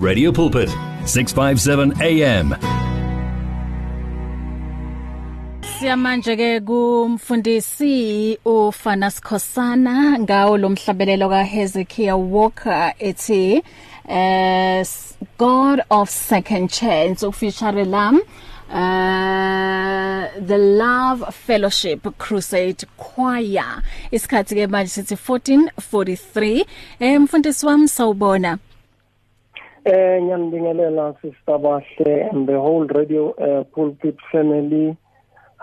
[0.00, 0.70] Radio Pulpit
[1.04, 2.54] 657 AM
[5.60, 13.62] Siyamanje ke kumfundisi uFana Sikhosana ngawo lomhlabelelo kaHezekiah Walker ethi
[14.08, 14.84] uh
[15.36, 18.22] God of second chance ufeature lam
[18.70, 23.82] uh the love fellowship crusade choir.
[24.10, 26.64] Isikhathi ke manje sithi 1443
[27.00, 28.58] eh mfundisi wami sawubona.
[29.84, 34.96] Eh ngiyanibingelela sister Bahle and the whole radio uh, pulpit family.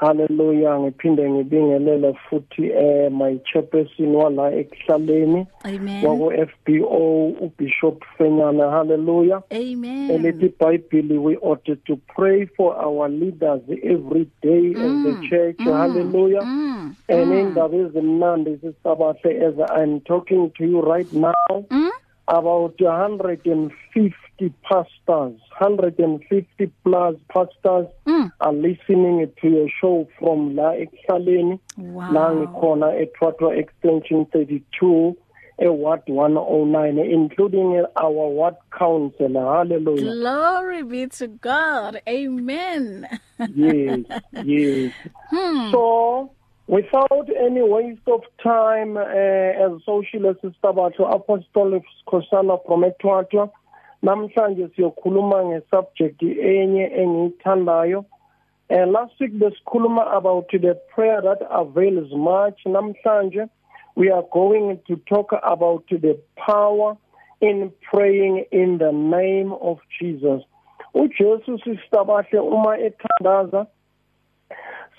[0.00, 5.46] Hallelujah ngiphinde ngibingelele futhi eh my chairperson wala ekuhlaleni.
[5.64, 6.04] Amen.
[6.04, 9.42] Wako FBO uBishop Fenyana hallelujah.
[9.52, 10.10] Amen.
[10.10, 15.56] Elithi bible we ought to pray for our leaders every day mm, in the church
[15.58, 16.42] mm, hallelujah.
[16.42, 21.90] Mm, and mm, indaba ezimnandi sisabahle as i'm talking to you right now mm,
[22.28, 28.30] about 150 pastors 150 plus pastors mm.
[28.40, 35.14] are listening to your show from la ekuhlaleni wow la ngikhona eThwatwa extension 32
[35.58, 42.00] eward 109 including our ward councillor hallelujah Glory be to God.
[42.08, 43.06] Amen.
[43.54, 44.00] yes
[44.44, 44.92] yes
[45.30, 45.70] Hmm.
[45.72, 46.30] so
[46.66, 53.50] without any waste of time uh, as socialist sistabatho apostolic khosana from eThwatwa
[54.02, 58.04] namhlanje siyokhuluma ngesubject enye engiyithandayo.
[58.68, 62.58] Uh, last week besikhuluma about the prayer that avails much.
[62.66, 63.48] Namhlanje
[63.94, 66.96] we are going to talk about the power
[67.40, 70.42] in praying in the name of Jesus.
[70.94, 73.66] uJesu sistabahle uma ethandaza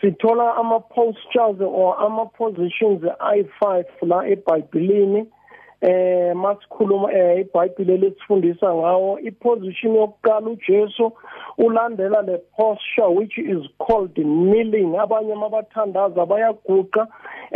[0.00, 5.26] sithola ama postures or ama positions ayi5 la eBhayibhelini
[5.82, 9.18] eh masikhuluma eh iBhayibheli lesifundisa ngawo.
[9.20, 11.12] Iposition yokuqala uJesu
[11.58, 14.96] ulandela le posture which is called kneeling.
[14.98, 17.06] Abanye mabathandaza bayaguqa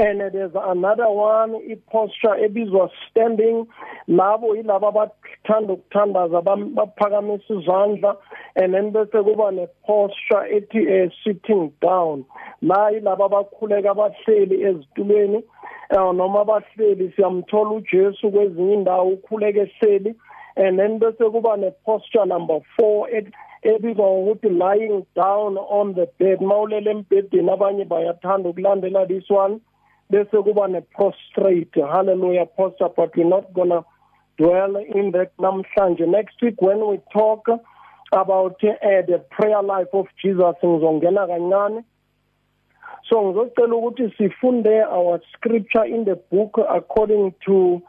[0.00, 3.66] and there's another one iposture ebizwa standing.
[4.08, 8.16] Labo yilabo abathanda ukuthandaza baphakamisa izandla.
[8.56, 12.24] And then bese kuba ne posture ethi uh, sitting down.
[12.62, 15.44] La yilabo abakhuleka abahleli ezitulweni.
[15.90, 20.14] Uh, noma abahleli siyamthola uJesu kwezinye indawo ukhuleke ehleli.
[20.56, 23.24] And then bese kuba ne posture number 4
[23.62, 26.40] ebizwa ngokuthi lying down on the bed.
[26.40, 29.60] Mawulele embhedeni abanye bayathanda ukulandela this one.
[30.10, 33.84] Bese kuba ne prostrate hallelujah posture but we're not gonna
[34.38, 36.06] dwell in that namhlanje.
[36.08, 37.46] Next week when we talk
[38.12, 41.84] about uh, the prayer life of Jesus ngizongena kancane.
[43.08, 47.82] So ngizocela ukuthi sifunde our scripture in the book according to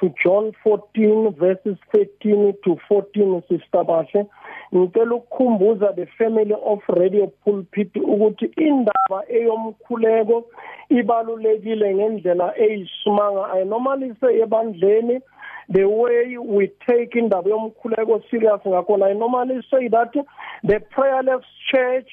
[0.00, 4.26] to John 14 verses 13 to 14 sister Bashe.
[4.74, 10.44] Ngicela ukukhumbuza the family of radio pulpit ukuthi indaba eyomkhuleko
[10.88, 15.20] ibalulekile ngendlela eyisimanga ayinomalise ebandleni.
[15.68, 20.12] The way we take indaba yomkhuleko serious ngakhona i normally say that
[20.62, 22.10] the prayerless church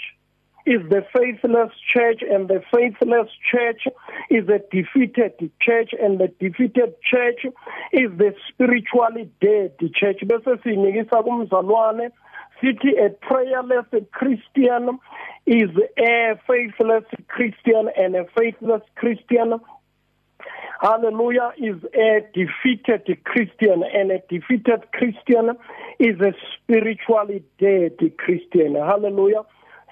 [0.65, 3.87] is the faithless church and the faithless church
[4.29, 7.45] is a defeated church and the defeated church
[7.91, 10.19] is the spiritually dead church.
[10.25, 12.11] Bese sinikisa kumzalwane
[12.61, 14.99] sithi a prayerless christian
[15.45, 19.59] is a faithless christian and a faithless christian.
[20.81, 25.57] Hallelujah is a defeated christian and a defeated christian
[25.99, 28.75] is a spiritually dead christian.
[28.75, 29.43] Hallelujah.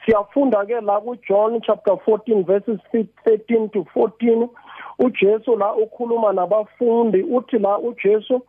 [0.07, 4.49] Siyafunda ke la ku John chapter 14 verses 13 to 14
[4.99, 8.41] uJesu la ukhuluma nabafundi uthi la uJesu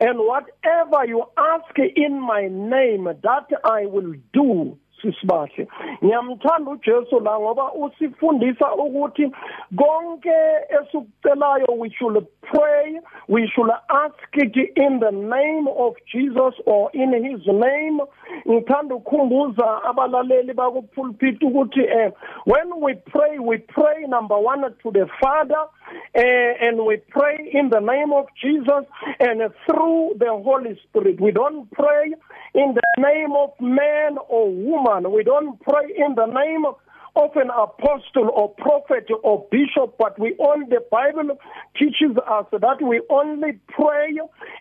[0.00, 5.68] and whatever you ask in my name that I will do sisibahle
[6.04, 9.32] ngiyamthanda uJesu la ngoba usifundisa ukuthi
[9.76, 10.34] konke
[10.80, 17.12] esikucelayo we should pray we should ask it in the name of Jesus or in
[17.12, 18.00] his name.
[18.48, 22.12] Ngithanda ukukhumbuza abalaleli bakupulpit ukuthi eh
[22.44, 25.66] when we pray we pray number 1 to the father
[26.14, 28.84] eh, and we pray in the name of Jesus
[29.18, 32.14] and through the holy spirit we don't pray
[32.54, 36.76] in the name of man or woman we don't pray in the name of
[37.16, 41.36] of an apostle or prophet or bishop, but we only, the Bible
[41.76, 44.16] teaches us that we only pray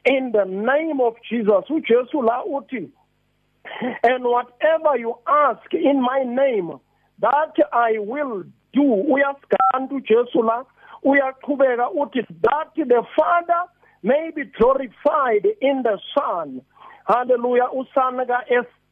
[0.06, 2.90] in the name of Jesus, which is uti.
[4.04, 6.80] And whatever you ask in my name,
[7.22, 8.44] that I will
[8.74, 8.82] do.
[8.82, 10.64] Uyasgana uJesu la
[11.04, 13.64] uyaqhubeka uthi that the Father
[14.04, 16.62] may be glorified in the Son.
[17.08, 18.42] Haleluya usana ka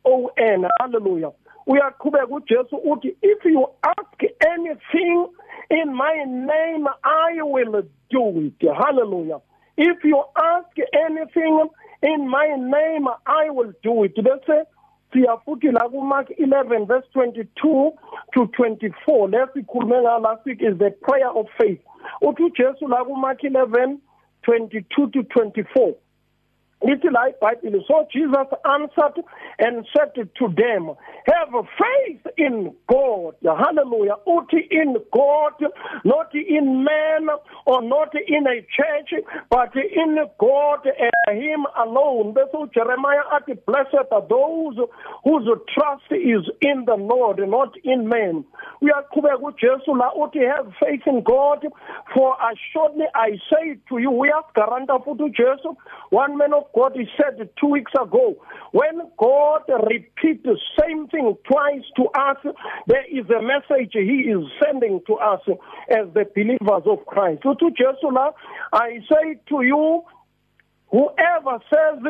[0.04, 1.32] SON haleluya
[1.68, 5.28] uyaqhubeka uJesu uthi if you ask anything
[5.70, 8.62] in my name I will do it.
[8.62, 9.40] Hallelujah.
[9.78, 11.70] If you ask anything
[12.02, 14.16] in my name I will do it.
[14.16, 14.66] Bese
[15.18, 17.92] siya futhi la ku Mark 11 verse 22
[18.34, 21.82] to 24 lesikhulume ngala last week is the prayer of faith.
[22.22, 23.98] Uthi uJesu la ku Mark 11
[24.46, 25.96] 22 to 24
[26.86, 29.24] lithi la iBhayibheli so Jesus answered
[29.60, 30.94] and said to them
[31.26, 34.18] have faith in God hallelujah.
[34.28, 35.58] Uthi in God
[36.06, 37.28] not in man
[37.66, 40.86] or not in a church but in God
[41.34, 42.34] him alone.
[42.34, 44.78] Bese Jeremiah athi blessed are those
[45.24, 48.46] whose trust is in the Lord not in man.
[48.82, 51.66] Uyaqhubeka uJesu la uthi have faith in God.
[52.14, 55.76] For assuredly I say to you uyasigaranta futhi uJesu
[56.10, 58.36] one man of God he said two weeks ago
[58.72, 62.38] when God repeats the same thing twice to us
[62.88, 65.42] there is a message he is sending to us
[65.90, 67.44] as the believers of Christ.
[67.44, 68.32] Uthi uJesu la
[68.74, 70.04] I say to you
[70.92, 72.04] whoever says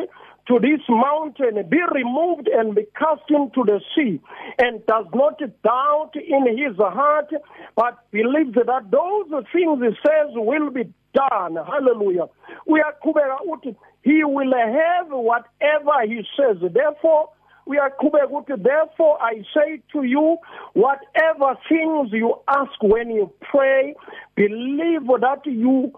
[0.48, 4.20] to this mountain be removed and be cast into the sea
[4.58, 7.30] and does not doubt in his heart
[7.76, 10.84] but believes that those things he says will be
[11.14, 11.56] done.
[11.56, 12.26] Hallelujah.
[12.68, 16.56] Uyaqhubeka uthi he will have whatever he says.
[16.72, 17.30] Therefore
[17.68, 20.38] uyaqhubeka uthi therefore i say to you
[20.74, 23.94] whatever things you ask when you pray
[24.36, 25.92] believe that you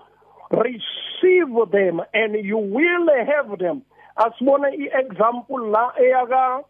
[0.51, 3.83] receive them and you will have them.
[4.19, 6.65] Asibone iexample la eyaka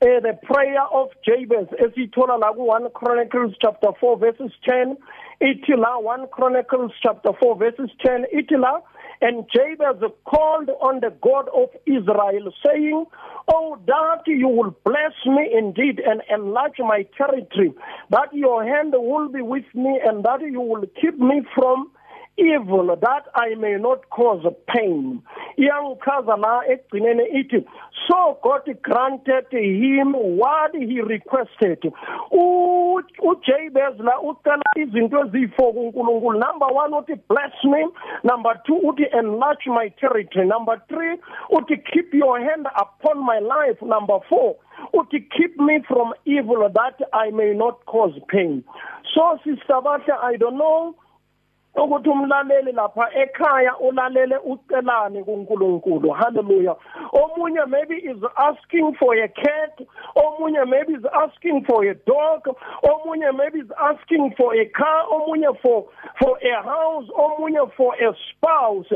[0.00, 1.66] eh the prayer of Jabez.
[1.80, 4.96] Esithola la ku 1 Chronicles chapter 4 verses 10
[5.42, 8.80] ithi la 1 Chronicles chapter 4 verses 10 ithi la
[9.20, 13.04] and Jabez called on the God of Israel saying
[13.52, 17.72] oh that you will bless me indeed and enlarge my territory
[18.10, 21.90] that your hand will be with me and that you will keep me from
[22.36, 25.22] evil that I may not cause pain.
[25.58, 27.64] Iyangichaza la egcinene ithi
[28.08, 31.80] so God granted him what he requested.
[32.32, 36.38] uJabez la ucela izinto ezifo kuNkulunkulu.
[36.38, 37.86] Number 1 uthi bless me.
[38.24, 40.46] Number 2 uthi enlarge my territory.
[40.46, 41.16] Number 3
[41.52, 43.80] uthi keep your hand upon my life.
[43.80, 44.56] Number 4
[44.92, 48.64] uthi keep me from evil that I may not cause pain.
[49.14, 50.96] So sister Batha I don't know
[51.76, 56.10] ukuthi umlaleli lapha ekhaya ulalele ucelane kuNkulunkulu.
[56.10, 56.76] Hallelujah
[57.12, 59.86] omunye maybe is asking for a cat
[60.16, 62.46] omunye maybe is asking for a dog
[62.84, 65.88] omunye maybe is asking for a car omunye for
[66.20, 68.86] for a house omunye for a spouse.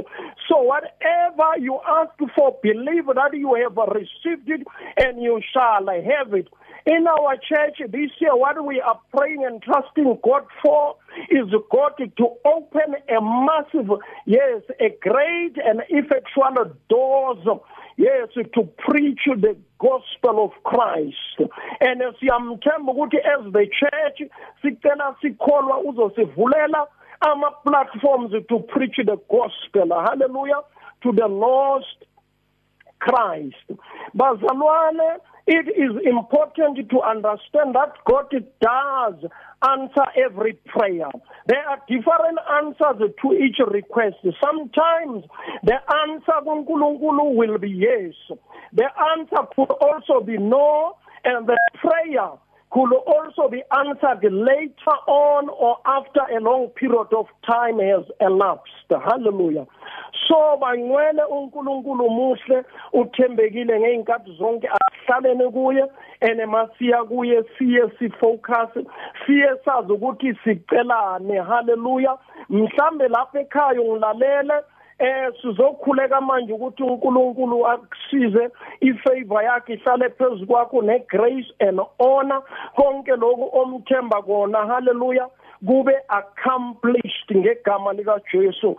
[0.49, 4.67] So whatever you ask for believe that you have received it
[4.97, 6.49] and you shall have it.
[6.87, 10.97] In our church this year what we are praying and trusting God for
[11.31, 13.91] is God to open a massive
[14.27, 17.39] yes a great and effectual doors
[17.97, 21.51] yes to preach the gospel of Christ.
[21.81, 24.31] And siyamthemba ukuthi as the church
[24.63, 26.87] sicela sikholwa uzosivulela
[27.21, 29.89] ama platforms to preach the gospel.
[29.91, 30.63] Hallelujah.
[31.03, 32.05] To the lost
[32.99, 33.57] Christ.
[34.17, 39.31] Bazalwane it is important to understand that God does
[39.63, 41.09] answer every prayer.
[41.47, 44.17] There are different answers to each request.
[44.43, 45.25] Sometimes
[45.63, 48.15] the answer kuNkulunkulu will be yes.
[48.73, 52.31] The answer could also be no and the prayer
[52.71, 58.73] could also be answered later on or after a long period of time has elapsed.
[58.91, 59.67] Hallelujah.
[60.29, 65.85] So bangcwele uNkulunkulu muhle uthembekile ngeinkathi zonke asihlalene kuye
[66.21, 68.85] ene masiya kuye siye sifocus
[69.27, 72.19] siye sazi ukuthi sicelane hallelujah
[72.49, 74.55] mhlambe lapha ekhaya ngilalele
[74.99, 82.43] eh sizokhuleka manje ukuthi uNkulunkulu akusize ifavor yakhe ihlale phezulu kwakho negrace and honor.
[82.77, 85.29] Konke lokhu omthemba kona haleluya
[85.67, 88.77] kube accomplished ngegama lika Jesu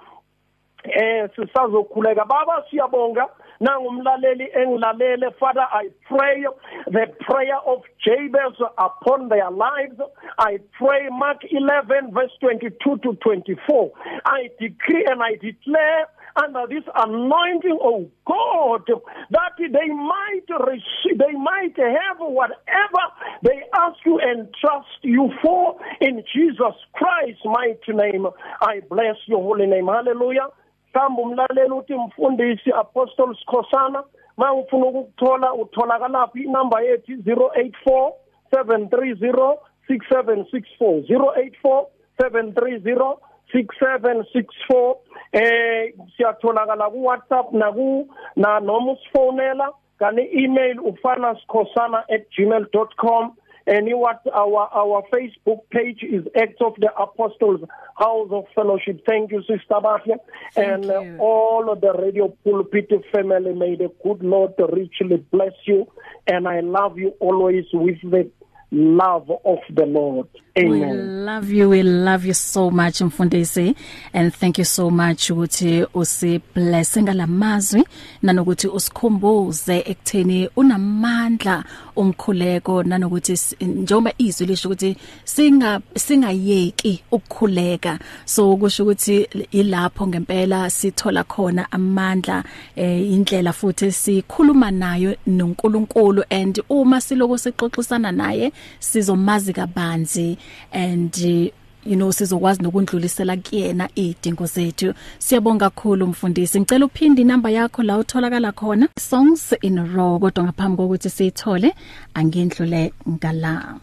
[0.85, 2.25] eh sisazokhuleka.
[2.27, 3.27] Baba siyabonga.
[3.61, 6.45] Nangumlaleli engilalele father i pray
[6.87, 9.99] the prayer of jabez upon their lives.
[10.37, 13.91] I pray mark 11 verse 22 to 24
[14.25, 16.07] i decree and i declare
[16.41, 18.87] under this anointing oh God
[19.31, 23.03] that they might receive they might have whatever
[23.43, 28.25] they ask you and trust you for in Jesus Christ's mighty name.
[28.61, 29.87] I bless your holy name.
[29.87, 30.47] Hallelujah.
[30.93, 34.03] Mhlawumbe umlaleli uthi mfundisi apostle Sikhosana
[34.37, 37.11] ma ufuna ukuthola utholakalaphi inamba yethu?
[37.11, 38.11] 084
[38.51, 39.57] 730
[39.89, 41.85] 6764 084
[42.17, 43.17] 730
[43.53, 44.95] 6764
[45.31, 53.31] eh siyatholakala ku WhatsApp na ku na noma usifonela kani email ufana sikhosana@gmail.com
[53.69, 57.61] and what our our Facebook page is Acts of the Apostles
[57.97, 59.03] House of Fellowship.
[59.07, 60.17] Thank you, Sister Bafia,
[60.55, 60.91] and you.
[60.91, 63.53] Uh, all of the Radio Pulpit family.
[63.53, 65.85] May the good Lord richly bless you,
[66.25, 68.31] and I love you always with the
[68.71, 70.27] love of the Lord.
[70.67, 71.25] We Amen.
[71.25, 71.69] love you.
[71.69, 73.75] We love you so much mfundisi
[74.13, 77.83] and thank you so much ukuthi usiblesse ngalamazwi
[78.21, 81.63] nanokuthi usikhumbuze ekutheni unamandla
[81.95, 91.23] umkhuleko nanokuthi njengoba izwi lisho ukuthi singa singayeki ukukhuleka so kusho ukuthi ilapho ngempela sithola
[91.23, 92.43] khona amandla
[92.75, 100.37] eh indlela futhi sikhuluma nayo noNkulunkulu and uma siloko sixoxisana naye sizomazi kabanzi
[100.71, 101.51] and eh,
[101.85, 107.97] you know sizokwazi nokundlulisela kuyena idingo zethu siyabonga kakhulu mfundisi ngicela uphinde inamba yakho la
[107.97, 111.75] utholakala khona songs in a row kodwa ngaphambi kokuthi siyithole
[112.13, 113.79] angindlule ngala